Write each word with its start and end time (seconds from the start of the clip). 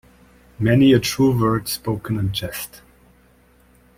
Many 0.57 0.93
a 0.93 0.99
true 0.99 1.39
word 1.39 1.69
spoken 1.69 2.17
in 2.17 2.33
jest. 2.33 2.81